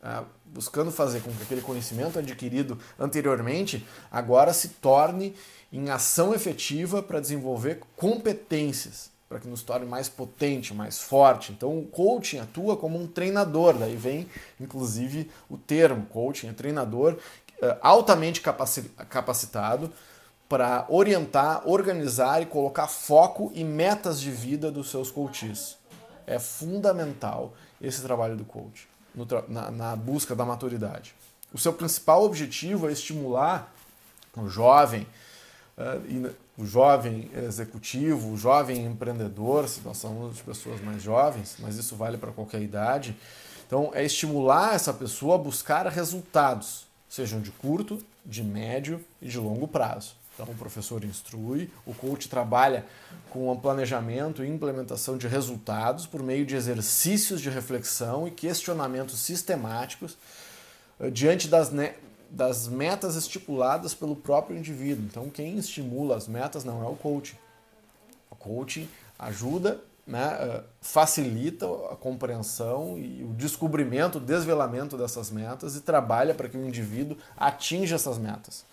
ah, 0.07 0.23
buscando 0.45 0.93
fazer 0.93 1.23
com 1.23 1.33
que 1.33 1.45
aquele 1.45 1.63
conhecimento 1.63 2.19
adquirido 2.19 2.79
anteriormente 2.99 3.87
agora 4.11 4.53
se 4.53 4.69
torne 4.69 5.35
em 5.73 5.89
ação 5.89 6.35
efetiva 6.35 7.03
para 7.03 7.21
desenvolver 7.21 7.81
competências, 7.97 9.11
para 9.31 9.41
que 9.41 9.49
nos 9.49 9.63
torne 9.63 9.87
mais 9.87 10.07
potente, 10.07 10.75
mais 10.75 11.01
forte. 11.01 11.53
Então, 11.53 11.79
o 11.79 11.87
coaching 11.87 12.39
atua 12.39 12.77
como 12.77 13.01
um 13.01 13.07
treinador, 13.07 13.79
daí 13.79 13.97
vem 13.97 14.29
inclusive 14.61 15.31
o 15.49 15.57
termo 15.57 16.05
coaching, 16.05 16.49
é 16.49 16.53
treinador 16.53 17.17
eh, 17.63 17.79
altamente 17.81 18.43
capacitado 18.43 19.91
para 20.47 20.85
orientar, 20.91 21.67
organizar 21.67 22.43
e 22.43 22.47
colocar 22.47 22.89
foco 22.89 23.51
e 23.55 23.65
metas 23.65 24.21
de 24.21 24.31
vida 24.31 24.71
dos 24.71 24.91
seus 24.91 25.11
coaches. 25.11 25.79
É 26.27 26.39
fundamental 26.39 27.55
esse 27.81 28.03
trabalho 28.03 28.37
do 28.37 28.45
coach 28.45 28.93
no, 29.15 29.27
na, 29.49 29.71
na 29.71 29.97
busca 29.97 30.35
da 30.35 30.45
maturidade. 30.45 31.15
O 31.53 31.59
seu 31.59 31.73
principal 31.73 32.25
objetivo 32.25 32.89
é 32.89 32.93
estimular 32.93 33.73
o 34.37 34.49
jovem, 34.49 35.07
uh, 35.79 36.35
o 36.57 36.67
jovem 36.67 37.31
executivo, 37.35 38.33
o 38.33 38.37
jovem 38.37 38.85
empreendedor, 38.85 39.69
se 39.69 39.81
nós 39.83 39.99
somos 39.99 40.37
de 40.37 40.43
pessoas 40.43 40.81
mais 40.81 41.03
jovens, 41.03 41.57
mas 41.59 41.77
isso 41.77 41.97
vale 41.97 42.19
para 42.19 42.33
qualquer 42.33 42.61
idade. 42.63 43.17
Então, 43.67 43.91
é 43.95 44.05
estimular 44.05 44.75
essa 44.75 44.93
pessoa 44.93 45.37
a 45.37 45.39
buscar 45.39 45.87
resultados, 45.87 46.87
sejam 47.09 47.41
de 47.41 47.51
curto, 47.51 47.99
de 48.25 48.43
médio 48.43 49.05
e 49.21 49.29
de 49.29 49.39
longo 49.39 49.67
prazo. 49.67 50.15
Então, 50.35 50.53
o 50.53 50.57
professor 50.57 51.05
instrui, 51.05 51.71
o 51.87 51.95
coach 51.95 52.29
trabalha 52.29 52.85
com 53.31 53.51
o 53.51 53.57
planejamento 53.57 54.45
e 54.45 54.49
implementação 54.49 55.17
de 55.17 55.29
resultados 55.29 56.07
por 56.07 56.23
meio 56.23 56.45
de 56.45 56.57
exercícios 56.57 57.41
de 57.41 57.49
reflexão 57.49 58.27
e 58.27 58.33
questionamentos 58.33 59.21
sistemáticos 59.21 60.19
eh, 60.99 61.09
diante 61.09 61.47
das, 61.47 61.71
das 62.29 62.67
metas 62.67 63.15
estipuladas 63.15 63.95
pelo 63.95 64.17
próprio 64.17 64.59
indivíduo. 64.59 65.05
Então, 65.05 65.31
quem 65.31 65.57
estimula 65.57 66.17
as 66.17 66.27
metas 66.27 66.65
não 66.65 66.83
é 66.83 66.89
o 66.89 66.97
coach. 66.97 67.39
O 68.29 68.35
coach 68.35 68.89
ajuda, 69.17 69.81
né, 70.05 70.37
eh, 70.41 70.63
facilita 70.81 71.65
a 71.93 71.97
compreensão 71.97 72.99
e 72.99 73.23
o 73.23 73.33
descobrimento, 73.35 74.19
o 74.19 74.21
desvelamento 74.21 74.99
dessas 74.99 75.31
metas 75.31 75.77
e 75.77 75.81
trabalha 75.81 76.35
para 76.35 76.49
que 76.49 76.57
o 76.57 76.67
indivíduo 76.67 77.17
atinja 77.37 77.95
essas 77.95 78.19
metas. 78.19 78.65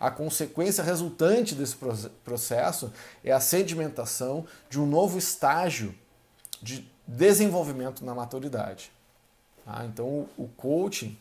A 0.00 0.10
consequência 0.10 0.82
resultante 0.82 1.54
desse 1.54 1.76
processo 2.24 2.90
é 3.22 3.30
a 3.30 3.38
sedimentação 3.38 4.46
de 4.70 4.80
um 4.80 4.86
novo 4.86 5.18
estágio 5.18 5.94
de 6.62 6.90
desenvolvimento 7.06 8.02
na 8.02 8.14
maturidade. 8.14 8.90
Tá? 9.64 9.84
Então, 9.84 10.26
o 10.38 10.48
coaching, 10.56 11.18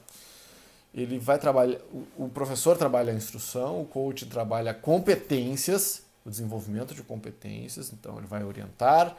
ele 0.94 1.20
vai 1.20 1.38
trabalhar, 1.38 1.80
o 2.18 2.30
professor 2.30 2.78
trabalha 2.78 3.12
a 3.12 3.16
instrução, 3.16 3.82
o 3.82 3.86
coach 3.86 4.26
trabalha 4.26 4.74
competências, 4.74 6.04
o 6.26 6.30
desenvolvimento 6.30 6.96
de 6.96 7.04
competências, 7.04 7.92
então 7.92 8.18
ele 8.18 8.28
vai 8.28 8.44
orientar, 8.44 9.16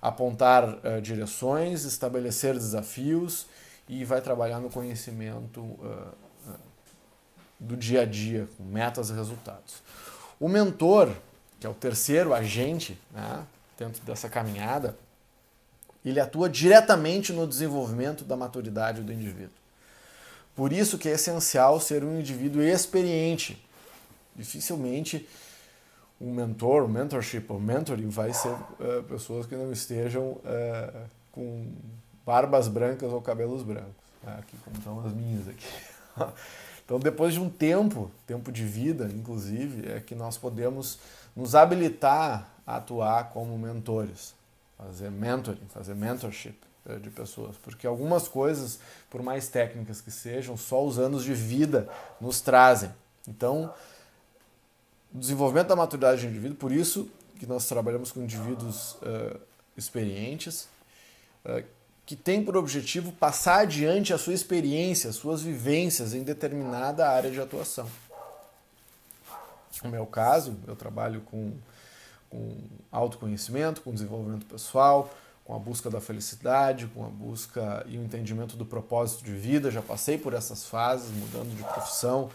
apontar 0.00 0.68
uh, 0.68 1.00
direções, 1.02 1.84
estabelecer 1.84 2.54
desafios 2.54 3.46
e 3.88 4.04
vai 4.04 4.20
trabalhar 4.20 4.58
no 4.58 4.70
conhecimento 4.70 5.60
uh, 5.60 6.12
do 7.62 7.76
dia 7.76 8.02
a 8.02 8.04
dia, 8.04 8.48
com 8.58 8.64
metas 8.64 9.10
e 9.10 9.12
resultados. 9.12 9.82
O 10.40 10.48
mentor, 10.48 11.10
que 11.60 11.66
é 11.66 11.70
o 11.70 11.74
terceiro 11.74 12.34
agente 12.34 12.98
né, 13.12 13.46
dentro 13.78 14.02
dessa 14.02 14.28
caminhada, 14.28 14.96
ele 16.04 16.18
atua 16.18 16.48
diretamente 16.48 17.32
no 17.32 17.46
desenvolvimento 17.46 18.24
da 18.24 18.36
maturidade 18.36 19.02
do 19.02 19.12
indivíduo. 19.12 19.54
Por 20.56 20.72
isso 20.72 20.98
que 20.98 21.08
é 21.08 21.12
essencial 21.12 21.80
ser 21.80 22.02
um 22.02 22.18
indivíduo 22.18 22.60
experiente. 22.60 23.64
Dificilmente 24.34 25.28
um 26.20 26.32
mentor, 26.32 26.84
um 26.84 26.88
mentorship 26.88 27.46
ou 27.48 27.60
mentoring 27.60 28.08
vai 28.08 28.32
ser 28.32 28.52
uh, 28.52 29.02
pessoas 29.08 29.46
que 29.46 29.54
não 29.54 29.72
estejam 29.72 30.32
uh, 30.32 31.08
com 31.30 31.72
barbas 32.26 32.68
brancas 32.68 33.12
ou 33.12 33.20
cabelos 33.22 33.62
brancos. 33.62 33.94
Né? 34.22 34.36
Aqui 34.38 34.56
como 34.64 34.76
estão 34.76 35.06
as 35.06 35.12
minhas 35.12 35.48
aqui. 35.48 35.66
Então, 36.92 37.00
depois 37.00 37.32
de 37.32 37.40
um 37.40 37.48
tempo, 37.48 38.10
tempo 38.26 38.52
de 38.52 38.66
vida, 38.66 39.10
inclusive, 39.14 39.90
é 39.90 39.98
que 39.98 40.14
nós 40.14 40.36
podemos 40.36 40.98
nos 41.34 41.54
habilitar 41.54 42.46
a 42.66 42.76
atuar 42.76 43.30
como 43.30 43.56
mentores, 43.56 44.34
fazer 44.76 45.10
mentoring, 45.10 45.66
fazer 45.70 45.94
mentorship 45.94 46.54
eh, 46.86 46.96
de 46.96 47.08
pessoas, 47.08 47.56
porque 47.56 47.86
algumas 47.86 48.28
coisas, 48.28 48.78
por 49.08 49.22
mais 49.22 49.48
técnicas 49.48 50.02
que 50.02 50.10
sejam, 50.10 50.54
só 50.54 50.84
os 50.84 50.98
anos 50.98 51.24
de 51.24 51.32
vida 51.32 51.88
nos 52.20 52.42
trazem. 52.42 52.90
Então, 53.26 53.72
o 55.14 55.18
desenvolvimento 55.18 55.68
da 55.68 55.76
maturidade 55.76 56.20
do 56.20 56.28
indivíduo, 56.28 56.58
por 56.58 56.72
isso 56.72 57.10
que 57.38 57.46
nós 57.46 57.66
trabalhamos 57.66 58.12
com 58.12 58.20
indivíduos 58.20 58.96
uh, 58.96 59.40
experientes, 59.78 60.68
uh, 61.46 61.64
que 62.04 62.16
tem 62.16 62.44
por 62.44 62.56
objetivo 62.56 63.12
passar 63.12 63.60
adiante 63.60 64.12
a 64.12 64.18
sua 64.18 64.34
experiência, 64.34 65.10
as 65.10 65.16
suas 65.16 65.42
vivências 65.42 66.14
em 66.14 66.22
determinada 66.22 67.08
área 67.08 67.30
de 67.30 67.40
atuação. 67.40 67.88
No 69.82 69.90
meu 69.90 70.06
caso, 70.06 70.56
eu 70.66 70.76
trabalho 70.76 71.22
com, 71.22 71.54
com 72.28 72.56
autoconhecimento, 72.90 73.82
com 73.82 73.92
desenvolvimento 73.92 74.46
pessoal, 74.46 75.12
com 75.44 75.54
a 75.54 75.58
busca 75.58 75.90
da 75.90 76.00
felicidade, 76.00 76.86
com 76.88 77.04
a 77.04 77.08
busca 77.08 77.84
e 77.88 77.98
o 77.98 78.04
entendimento 78.04 78.56
do 78.56 78.64
propósito 78.64 79.24
de 79.24 79.32
vida. 79.32 79.70
Já 79.70 79.82
passei 79.82 80.16
por 80.16 80.34
essas 80.34 80.66
fases, 80.66 81.10
mudando 81.10 81.56
de 81.56 81.64
profissão, 81.64 82.30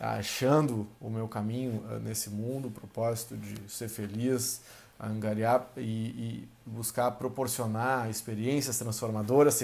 achando 0.00 0.86
o 1.00 1.10
meu 1.10 1.28
caminho 1.28 1.84
eh, 1.90 1.98
nesse 1.98 2.30
mundo, 2.30 2.68
o 2.68 2.70
propósito 2.70 3.36
de 3.36 3.70
ser 3.70 3.88
feliz, 3.88 4.60
angariar 4.98 5.68
e, 5.76 5.80
e, 5.80 6.48
buscar 6.64 7.10
proporcionar 7.12 8.08
experiências 8.08 8.78
transformadoras, 8.78 9.54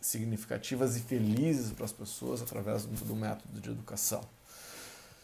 significativas 0.00 0.96
e 0.96 1.00
felizes 1.00 1.72
para 1.72 1.84
as 1.84 1.92
pessoas 1.92 2.42
através 2.42 2.84
do, 2.84 3.04
do 3.04 3.16
método 3.16 3.60
de 3.60 3.70
educação. 3.70 4.20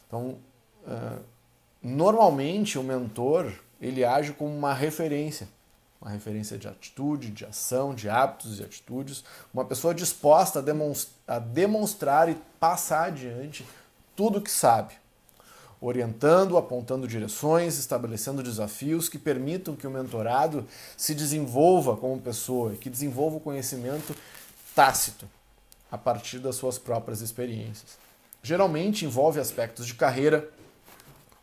Então, 0.06 0.38
uh, 0.86 1.22
normalmente 1.82 2.78
o 2.78 2.82
mentor 2.82 3.52
ele 3.80 4.04
age 4.04 4.32
como 4.32 4.54
uma 4.54 4.72
referência, 4.72 5.48
uma 6.00 6.10
referência 6.10 6.56
de 6.56 6.68
atitude, 6.68 7.30
de 7.30 7.44
ação, 7.44 7.94
de 7.94 8.08
hábitos 8.08 8.60
e 8.60 8.62
atitudes, 8.62 9.24
uma 9.52 9.64
pessoa 9.64 9.94
disposta 9.94 10.60
a, 10.60 11.34
a 11.34 11.38
demonstrar 11.38 12.28
e 12.28 12.36
passar 12.60 13.08
adiante 13.08 13.66
tudo 14.14 14.38
o 14.38 14.42
que 14.42 14.50
sabe 14.50 14.94
orientando, 15.86 16.56
apontando 16.56 17.06
direções, 17.06 17.78
estabelecendo 17.78 18.42
desafios 18.42 19.06
que 19.06 19.18
permitam 19.18 19.76
que 19.76 19.86
o 19.86 19.90
mentorado 19.90 20.66
se 20.96 21.14
desenvolva 21.14 21.94
como 21.94 22.18
pessoa 22.20 22.72
e 22.72 22.78
que 22.78 22.88
desenvolva 22.88 23.36
o 23.36 23.40
conhecimento 23.40 24.16
tácito 24.74 25.28
a 25.92 25.98
partir 25.98 26.38
das 26.38 26.56
suas 26.56 26.78
próprias 26.78 27.20
experiências. 27.20 27.98
Geralmente 28.42 29.04
envolve 29.04 29.38
aspectos 29.38 29.86
de 29.86 29.94
carreira, 29.94 30.48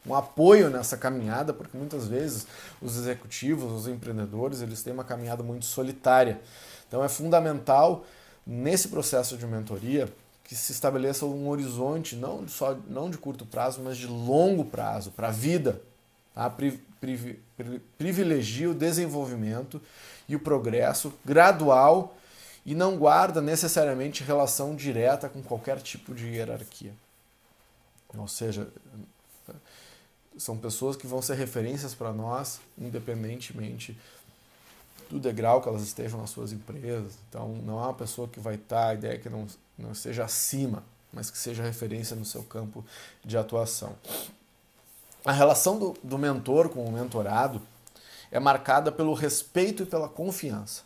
um 0.07 0.15
apoio 0.15 0.71
nessa 0.71 0.97
caminhada, 0.97 1.53
porque 1.53 1.77
muitas 1.77 2.07
vezes 2.07 2.47
os 2.81 2.97
executivos, 2.97 3.71
os 3.71 3.87
empreendedores, 3.87 4.61
eles 4.61 4.81
têm 4.81 4.91
uma 4.91 5.03
caminhada 5.03 5.43
muito 5.43 5.65
solitária. 5.65 6.41
Então 6.87 7.03
é 7.03 7.07
fundamental 7.07 8.03
nesse 8.45 8.87
processo 8.87 9.37
de 9.37 9.45
mentoria 9.45 10.11
que 10.43 10.55
se 10.55 10.71
estabeleça 10.71 11.25
um 11.25 11.47
horizonte 11.47 12.15
não 12.15 12.47
só 12.47 12.77
não 12.87 13.09
de 13.09 13.17
curto 13.17 13.45
prazo, 13.45 13.81
mas 13.81 13.97
de 13.97 14.07
longo 14.07 14.65
prazo 14.65 15.11
para 15.11 15.29
a 15.29 15.31
vida. 15.31 15.81
Tá? 16.33 16.49
Pri, 16.49 16.81
pri, 16.99 17.39
pri, 17.55 17.79
privilegia 17.97 18.69
o 18.69 18.73
desenvolvimento 18.73 19.81
e 20.27 20.35
o 20.35 20.39
progresso 20.39 21.13
gradual 21.23 22.15
e 22.65 22.75
não 22.75 22.97
guarda 22.97 23.41
necessariamente 23.41 24.23
relação 24.23 24.75
direta 24.75 25.27
com 25.27 25.41
qualquer 25.41 25.81
tipo 25.81 26.13
de 26.13 26.27
hierarquia. 26.27 26.93
Ou 28.15 28.27
seja, 28.27 28.67
são 30.37 30.57
pessoas 30.57 30.95
que 30.95 31.07
vão 31.07 31.21
ser 31.21 31.35
referências 31.35 31.93
para 31.93 32.11
nós, 32.11 32.59
independentemente 32.77 33.97
do 35.09 35.19
degrau 35.19 35.61
que 35.61 35.67
elas 35.67 35.81
estejam 35.81 36.19
nas 36.19 36.29
suas 36.29 36.53
empresas. 36.53 37.13
Então, 37.29 37.49
não 37.65 37.79
é 37.79 37.83
uma 37.83 37.93
pessoa 37.93 38.27
que 38.27 38.39
vai 38.39 38.55
estar, 38.55 38.89
a 38.89 38.93
ideia 38.93 39.13
é 39.15 39.17
que 39.17 39.29
não, 39.29 39.45
não 39.81 39.91
esteja 39.91 40.23
acima, 40.23 40.83
mas 41.11 41.29
que 41.29 41.37
seja 41.37 41.63
referência 41.63 42.15
no 42.15 42.25
seu 42.25 42.43
campo 42.43 42.85
de 43.23 43.37
atuação. 43.37 43.95
A 45.25 45.31
relação 45.31 45.77
do, 45.77 45.95
do 46.03 46.17
mentor 46.17 46.69
com 46.69 46.85
o 46.85 46.91
mentorado 46.91 47.61
é 48.31 48.39
marcada 48.39 48.91
pelo 48.91 49.13
respeito 49.13 49.83
e 49.83 49.85
pela 49.85 50.07
confiança. 50.07 50.83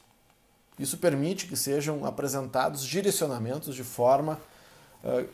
Isso 0.78 0.98
permite 0.98 1.48
que 1.48 1.56
sejam 1.56 2.06
apresentados 2.06 2.84
direcionamentos 2.84 3.76
de 3.76 3.84
forma 3.84 4.40
uh, 5.04 5.28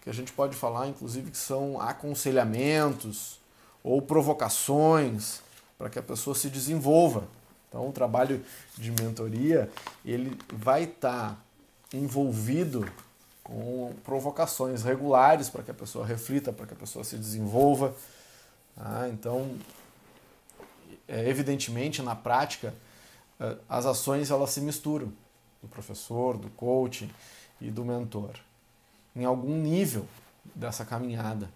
que 0.00 0.08
a 0.08 0.14
gente 0.14 0.32
pode 0.32 0.56
falar, 0.56 0.88
inclusive, 0.88 1.30
que 1.30 1.36
são 1.36 1.80
aconselhamentos 1.80 3.38
ou 3.84 4.00
provocações 4.00 5.40
para 5.76 5.90
que 5.90 5.98
a 5.98 6.02
pessoa 6.02 6.34
se 6.34 6.48
desenvolva. 6.48 7.24
Então, 7.68 7.86
o 7.86 7.92
trabalho 7.92 8.42
de 8.78 8.90
mentoria 8.90 9.70
ele 10.04 10.38
vai 10.50 10.84
estar 10.84 11.30
tá 11.30 11.36
envolvido 11.92 12.90
com 13.42 13.94
provocações 14.04 14.82
regulares 14.82 15.48
para 15.48 15.62
que 15.62 15.70
a 15.70 15.74
pessoa 15.74 16.04
reflita, 16.06 16.52
para 16.52 16.66
que 16.66 16.74
a 16.74 16.76
pessoa 16.76 17.04
se 17.04 17.16
desenvolva. 17.16 17.94
Ah, 18.76 19.08
então, 19.08 19.56
é, 21.06 21.28
evidentemente, 21.28 22.02
na 22.02 22.14
prática, 22.14 22.74
é, 23.40 23.56
as 23.68 23.86
ações 23.86 24.30
elas 24.30 24.50
se 24.50 24.60
misturam 24.60 25.12
do 25.62 25.68
professor, 25.68 26.36
do 26.36 26.50
coach 26.50 27.10
e 27.60 27.70
do 27.70 27.84
mentor 27.84 28.38
em 29.18 29.24
algum 29.24 29.56
nível 29.60 30.06
dessa 30.54 30.84
caminhada. 30.84 31.50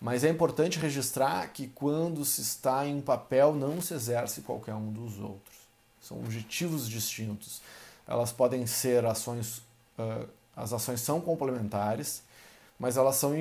Mas 0.00 0.24
é 0.24 0.30
importante 0.30 0.78
registrar 0.78 1.48
que 1.48 1.68
quando 1.68 2.24
se 2.24 2.40
está 2.40 2.86
em 2.86 2.96
um 2.96 3.00
papel 3.00 3.54
não 3.54 3.80
se 3.80 3.92
exerce 3.94 4.40
qualquer 4.42 4.74
um 4.74 4.90
dos 4.90 5.18
outros. 5.18 5.56
São 6.00 6.18
objetivos 6.18 6.88
distintos. 6.88 7.60
Elas 8.08 8.32
podem 8.32 8.66
ser 8.66 9.04
ações, 9.04 9.58
uh, 9.98 10.26
as 10.56 10.72
ações 10.72 11.00
são 11.02 11.20
complementares, 11.20 12.22
mas 12.78 12.96
elas 12.96 13.16
são 13.16 13.32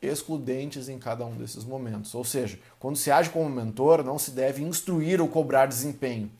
excludentes 0.00 0.88
em 0.88 0.98
cada 0.98 1.24
um 1.24 1.36
desses 1.36 1.64
momentos. 1.64 2.14
Ou 2.14 2.24
seja, 2.24 2.58
quando 2.78 2.96
se 2.96 3.10
age 3.10 3.30
como 3.30 3.48
mentor, 3.48 4.04
não 4.04 4.18
se 4.18 4.32
deve 4.32 4.62
instruir 4.62 5.20
ou 5.20 5.28
cobrar 5.28 5.66
desempenho, 5.66 6.30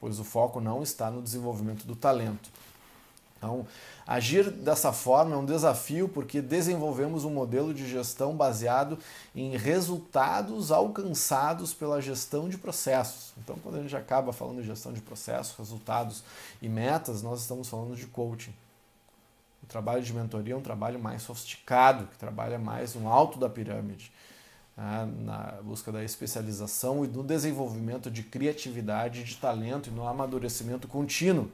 pois 0.00 0.18
o 0.18 0.24
foco 0.24 0.60
não 0.60 0.82
está 0.82 1.10
no 1.10 1.22
desenvolvimento 1.22 1.86
do 1.86 1.94
talento. 1.94 2.50
Então, 3.40 3.66
agir 4.06 4.50
dessa 4.50 4.92
forma 4.92 5.34
é 5.34 5.38
um 5.38 5.46
desafio 5.46 6.06
porque 6.10 6.42
desenvolvemos 6.42 7.24
um 7.24 7.30
modelo 7.30 7.72
de 7.72 7.88
gestão 7.88 8.36
baseado 8.36 8.98
em 9.34 9.56
resultados 9.56 10.70
alcançados 10.70 11.72
pela 11.72 12.02
gestão 12.02 12.50
de 12.50 12.58
processos. 12.58 13.32
Então, 13.38 13.56
quando 13.62 13.78
a 13.78 13.80
gente 13.82 13.96
acaba 13.96 14.30
falando 14.30 14.60
de 14.60 14.66
gestão 14.66 14.92
de 14.92 15.00
processos, 15.00 15.56
resultados 15.56 16.22
e 16.60 16.68
metas, 16.68 17.22
nós 17.22 17.40
estamos 17.40 17.66
falando 17.66 17.96
de 17.96 18.06
coaching. 18.06 18.52
O 19.62 19.66
trabalho 19.66 20.02
de 20.02 20.12
mentoria 20.12 20.52
é 20.52 20.56
um 20.56 20.62
trabalho 20.62 20.98
mais 21.00 21.22
sofisticado, 21.22 22.06
que 22.08 22.18
trabalha 22.18 22.58
mais 22.58 22.94
no 22.94 23.08
alto 23.08 23.38
da 23.38 23.48
pirâmide, 23.48 24.12
né, 24.76 25.10
na 25.20 25.62
busca 25.62 25.90
da 25.90 26.04
especialização 26.04 27.06
e 27.06 27.08
do 27.08 27.22
desenvolvimento 27.22 28.10
de 28.10 28.22
criatividade, 28.22 29.24
de 29.24 29.36
talento 29.36 29.88
e 29.88 29.92
no 29.92 30.06
amadurecimento 30.06 30.86
contínuo. 30.86 31.50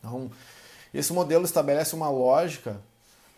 Então, 0.00 0.30
esse 0.92 1.12
modelo 1.12 1.44
estabelece 1.44 1.94
uma 1.94 2.10
lógica 2.10 2.80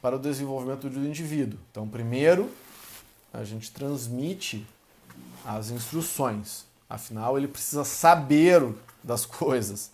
para 0.01 0.17
o 0.17 0.19
desenvolvimento 0.19 0.89
do 0.89 1.07
indivíduo. 1.07 1.59
Então, 1.71 1.89
primeiro, 1.89 2.51
a 3.33 3.45
gente 3.45 3.71
transmite 3.71 4.67
as 5.45 5.71
instruções. 5.71 6.65
Afinal, 6.89 7.39
ele 7.39 7.49
precisa 7.49 7.85
saber 7.85 8.63
das 9.03 9.25
coisas. 9.27 9.91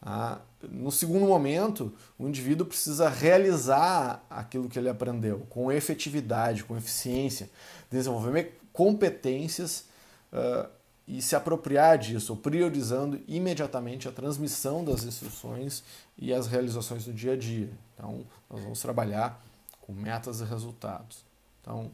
Ah, 0.00 0.38
no 0.62 0.90
segundo 0.90 1.26
momento, 1.26 1.92
o 2.18 2.28
indivíduo 2.28 2.66
precisa 2.66 3.08
realizar 3.08 4.24
aquilo 4.28 4.68
que 4.68 4.78
ele 4.78 4.88
aprendeu 4.88 5.46
com 5.50 5.70
efetividade, 5.70 6.64
com 6.64 6.76
eficiência, 6.76 7.50
desenvolver 7.90 8.58
competências 8.72 9.84
uh, 10.32 10.68
e 11.08 11.22
se 11.22 11.34
apropriar 11.34 11.96
disso, 11.96 12.36
priorizando 12.36 13.18
imediatamente 13.26 14.06
a 14.06 14.12
transmissão 14.12 14.84
das 14.84 15.04
instruções 15.04 15.82
e 16.18 16.34
as 16.34 16.46
realizações 16.46 17.06
do 17.06 17.14
dia 17.14 17.32
a 17.32 17.36
dia. 17.36 17.70
Então, 17.94 18.26
nós 18.50 18.62
vamos 18.62 18.80
trabalhar 18.80 19.42
com 19.80 19.92
metas 19.94 20.40
e 20.40 20.44
resultados. 20.44 21.24
Então, 21.62 21.90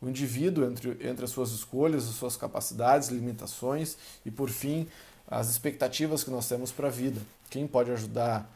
o 0.00 0.08
indivíduo, 0.08 0.64
entre, 0.64 0.96
entre 1.06 1.26
as 1.26 1.30
suas 1.30 1.50
escolhas, 1.50 2.08
as 2.08 2.14
suas 2.14 2.36
capacidades, 2.36 3.10
limitações 3.10 3.98
e, 4.24 4.30
por 4.30 4.48
fim, 4.48 4.88
as 5.28 5.50
expectativas 5.50 6.24
que 6.24 6.30
nós 6.30 6.48
temos 6.48 6.72
para 6.72 6.88
a 6.88 6.90
vida. 6.90 7.20
Quem 7.50 7.66
pode 7.66 7.90
ajudar 7.90 8.50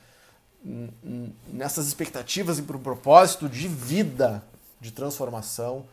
nessas 1.47 1.87
expectativas 1.87 2.59
e 2.59 2.62
para 2.62 2.77
um 2.79 2.83
propósito 2.83 3.47
de 3.47 3.68
vida, 3.68 4.42
de 4.81 4.90
transformação, 4.90 5.85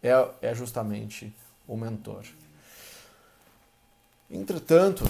é, 0.00 0.28
é 0.40 0.54
justamente 0.54 1.34
o 1.66 1.76
mentor. 1.76 2.24
Entretanto, 4.32 5.04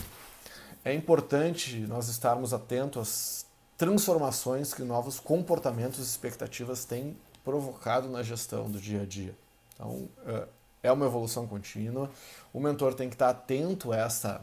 é 0.84 0.92
importante 0.92 1.78
nós 1.86 2.08
estarmos 2.08 2.52
atentos 2.52 3.00
às 3.00 3.46
transformações 3.78 4.74
que 4.74 4.82
novos 4.82 5.20
comportamentos 5.20 6.00
e 6.00 6.02
expectativas 6.02 6.84
têm 6.84 7.16
provocado 7.44 8.08
na 8.08 8.22
gestão 8.22 8.68
do 8.68 8.80
dia 8.80 9.02
a 9.02 9.06
dia. 9.06 9.34
Então, 9.74 10.08
é, 10.26 10.46
é 10.84 10.92
uma 10.92 11.06
evolução 11.06 11.46
contínua. 11.46 12.10
O 12.52 12.58
mentor 12.58 12.94
tem 12.94 13.08
que 13.08 13.14
estar 13.14 13.30
atento 13.30 13.92
a 13.92 13.96
essa 13.96 14.40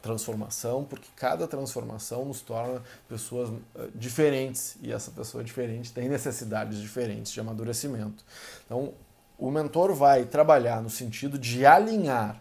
transformação, 0.00 0.84
porque 0.84 1.08
cada 1.16 1.48
transformação 1.48 2.24
nos 2.24 2.40
torna 2.40 2.82
pessoas 3.08 3.50
é, 3.74 3.88
diferentes 3.92 4.76
e 4.80 4.92
essa 4.92 5.10
pessoa 5.10 5.42
diferente 5.42 5.92
tem 5.92 6.08
necessidades 6.08 6.78
diferentes 6.78 7.32
de 7.32 7.40
amadurecimento. 7.40 8.24
Então, 8.64 8.94
o 9.36 9.50
mentor 9.50 9.92
vai 9.94 10.24
trabalhar 10.24 10.80
no 10.80 10.88
sentido 10.88 11.36
de 11.36 11.66
alinhar 11.66 12.40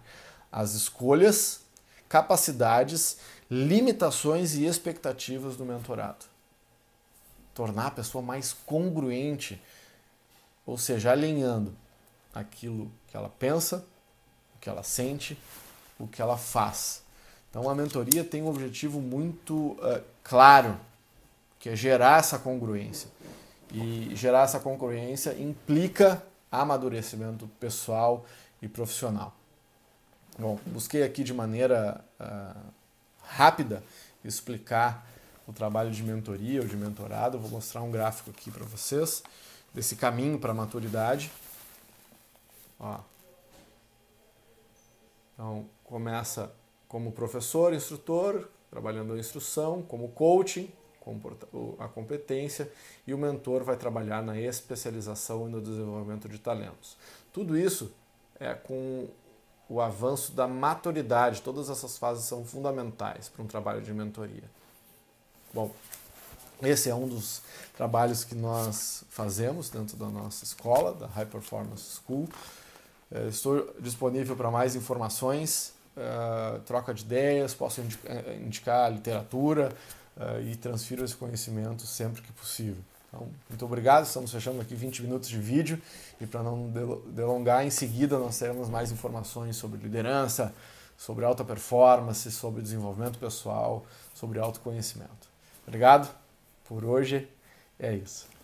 as 0.56 0.74
escolhas, 0.74 1.60
capacidades, 2.08 3.18
limitações 3.52 4.56
e 4.56 4.66
expectativas 4.66 5.58
do 5.58 5.66
mentorado. 5.66 6.26
Tornar 7.54 7.88
a 7.88 7.92
pessoa 7.92 8.22
mais 8.22 8.54
congruente, 8.66 9.62
ou 10.66 10.78
seja, 10.78 11.12
alinhando 11.12 11.76
aquilo 12.34 12.90
que 13.06 13.18
ela 13.18 13.28
pensa, 13.28 13.86
o 14.56 14.60
que 14.60 14.70
ela 14.70 14.82
sente, 14.82 15.38
o 16.00 16.08
que 16.08 16.22
ela 16.22 16.38
faz. 16.38 17.04
Então 17.50 17.70
a 17.70 17.76
mentoria 17.76 18.24
tem 18.24 18.42
um 18.42 18.48
objetivo 18.48 19.02
muito 19.02 19.54
uh, 19.54 20.02
claro, 20.24 20.80
que 21.60 21.68
é 21.68 21.76
gerar 21.76 22.20
essa 22.20 22.40
congruência. 22.40 23.10
E 23.74 24.16
gerar 24.16 24.44
essa 24.44 24.60
congruência 24.62 25.34
implica 25.34 26.24
amadurecimento 26.50 27.46
pessoal 27.60 28.26
e 28.62 28.70
profissional. 28.70 29.36
Bom, 30.38 30.60
busquei 30.66 31.02
aqui 31.02 31.24
de 31.24 31.34
maneira 31.34 32.04
uh, 32.20 32.74
rápida 33.22 33.82
explicar 34.24 35.08
o 35.48 35.54
trabalho 35.54 35.92
de 35.92 36.04
mentoria 36.04 36.62
ou 36.62 36.68
de 36.68 36.76
mentorado. 36.76 37.40
vou 37.40 37.50
mostrar 37.50 37.82
um 37.82 37.90
gráfico 37.90 38.32
aqui 38.32 38.52
para 38.52 38.66
vocês 38.66 39.24
desse 39.74 39.96
caminho 39.96 40.38
para 40.38 40.52
a 40.52 40.54
maturidade. 40.54 41.32
Ó. 42.78 43.00
Então, 45.34 45.70
começa 45.86 46.52
como 46.88 47.14
professor, 47.14 47.74
instrutor, 47.74 48.50
trabalhando 48.70 49.14
a 49.14 49.18
instrução, 49.18 49.82
como 49.84 50.10
coaching, 50.10 50.70
a 51.80 51.88
competência, 51.88 52.70
e 53.08 53.14
o 53.14 53.18
mentor 53.18 53.64
vai 53.64 53.78
trabalhar 53.78 54.22
na 54.22 54.38
especialização 54.38 55.48
e 55.48 55.52
no 55.52 55.62
desenvolvimento 55.62 56.28
de 56.28 56.40
talentos. 56.40 56.98
Tudo 57.32 57.58
isso 57.58 57.94
é 58.38 58.54
com 58.54 59.08
o 59.70 59.82
avanço 59.82 60.32
da 60.32 60.48
maturidade. 60.48 61.42
Todas 61.42 61.70
essas 61.70 61.98
fases 61.98 62.26
são 62.26 62.46
fundamentais 62.46 63.30
para 63.30 63.44
um 63.44 63.48
trabalho 63.48 63.82
de 63.82 63.94
mentoria. 63.94 64.44
Bom, 65.54 65.72
esse 66.62 66.90
é 66.90 66.96
um 66.96 67.08
dos 67.08 67.42
trabalhos 67.76 68.24
que 68.24 68.36
nós 68.36 69.04
fazemos 69.10 69.70
dentro 69.70 69.98
da 69.98 70.08
nossa 70.08 70.44
escola, 70.44 70.94
da 70.94 71.08
High 71.08 71.26
Performance 71.26 72.00
School. 72.02 72.28
É, 73.12 73.28
estou 73.28 73.74
disponível 73.80 74.36
para 74.36 74.50
mais 74.50 74.76
informações, 74.76 75.74
é, 75.96 76.60
troca 76.66 76.94
de 76.94 77.04
ideias, 77.04 77.54
posso 77.54 77.82
é, 77.82 78.36
indicar 78.36 78.92
literatura 78.92 79.72
e 80.50 80.56
transfiro 80.56 81.04
esse 81.04 81.14
conhecimento 81.14 81.86
sempre 81.86 82.22
que 82.22 82.32
possível. 82.32 82.82
Então, 83.16 83.30
muito 83.50 83.66
obrigado. 83.66 84.06
Estamos 84.06 84.30
fechando 84.30 84.60
aqui 84.60 84.76
20 84.76 85.02
minutos 85.02 85.30
de 85.30 85.40
vídeo 85.40 85.82
e 86.20 86.28
para 86.28 86.44
não 86.44 86.70
delongar, 87.08 87.66
em 87.66 87.70
seguida 87.70 88.20
nós 88.20 88.38
teremos 88.38 88.70
mais 88.70 88.92
informações 88.92 89.56
sobre 89.56 89.80
liderança, 89.80 90.54
sobre 90.98 91.24
alta 91.24 91.44
performance, 91.44 92.30
sobre 92.30 92.62
desenvolvimento 92.62 93.18
pessoal, 93.18 93.86
sobre 94.14 94.38
autoconhecimento. 94.40 95.30
Obrigado 95.66 96.14
por 96.66 96.84
hoje. 96.84 97.28
É 97.80 97.94
isso. 97.94 98.35